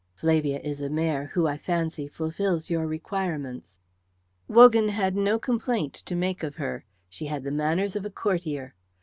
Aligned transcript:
"Flavia 0.15 0.59
is 0.61 0.81
a 0.81 0.89
mare 0.89 1.27
who, 1.27 1.45
I 1.45 1.57
fancy, 1.57 2.07
fulfils 2.07 2.71
your 2.71 2.87
requirements." 2.87 3.81
Wogan 4.47 4.89
had 4.89 5.15
no 5.15 5.37
complaint 5.37 5.93
to 5.93 6.15
make 6.15 6.41
of 6.41 6.55
her. 6.55 6.85
She 7.07 7.27
had 7.27 7.43
the 7.43 7.51
manners 7.51 7.95
of 7.95 8.03
a 8.03 8.09
courtier. 8.09 8.73